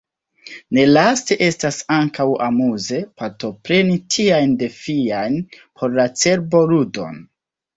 Nelaste 0.77 1.35
estas 1.47 1.77
ankaŭ 1.95 2.25
amuze, 2.47 3.01
partopreni 3.21 3.99
tian 4.17 4.57
defian 4.63 5.39
por 5.61 5.97
la 6.01 6.09
cerbo 6.25 6.65
ludon. 6.75 7.25